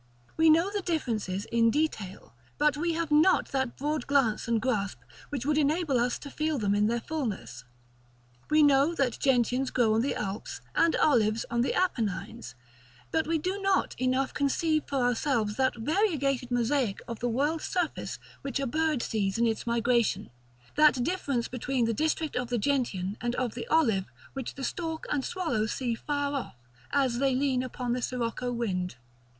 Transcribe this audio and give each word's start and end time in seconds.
We 0.35 0.49
know 0.49 0.71
the 0.73 0.81
differences 0.81 1.45
in 1.51 1.69
detail, 1.69 2.33
but 2.57 2.75
we 2.75 2.93
have 2.93 3.11
not 3.11 3.49
that 3.49 3.77
broad 3.77 4.07
glance 4.07 4.47
and 4.47 4.59
grasp 4.59 4.97
which 5.29 5.45
would 5.45 5.59
enable 5.59 5.99
us 5.99 6.17
to 6.17 6.31
feel 6.31 6.57
them 6.57 6.73
in 6.73 6.87
their 6.87 6.99
fulness. 7.01 7.65
We 8.49 8.63
know 8.63 8.95
that 8.95 9.19
gentians 9.19 9.69
grow 9.69 9.93
on 9.93 10.01
the 10.01 10.15
Alps, 10.15 10.59
and 10.73 10.95
olives 10.95 11.45
on 11.51 11.61
the 11.61 11.75
Apennines; 11.75 12.55
but 13.11 13.27
we 13.27 13.37
do 13.37 13.61
not 13.61 13.93
enough 13.99 14.33
conceive 14.33 14.85
for 14.87 14.95
ourselves 15.03 15.55
that 15.57 15.75
variegated 15.77 16.49
mosaic 16.49 17.03
of 17.07 17.19
the 17.19 17.29
world's 17.29 17.65
surface 17.65 18.17
which 18.41 18.59
a 18.59 18.65
bird 18.65 19.03
sees 19.03 19.37
in 19.37 19.45
its 19.45 19.67
migration, 19.67 20.31
that 20.73 21.03
difference 21.03 21.47
between 21.47 21.85
the 21.85 21.93
district 21.93 22.35
of 22.35 22.47
the 22.47 22.57
gentian 22.57 23.19
and 23.21 23.35
of 23.35 23.53
the 23.53 23.67
olive 23.67 24.05
which 24.33 24.55
the 24.55 24.63
stork 24.63 25.05
and 25.11 25.21
the 25.21 25.27
swallow 25.27 25.67
see 25.67 25.93
far 25.93 26.33
off, 26.33 26.55
as 26.91 27.19
they 27.19 27.35
lean 27.35 27.61
upon 27.61 27.93
the 27.93 28.01
sirocco 28.01 28.51
wind. 28.51 28.95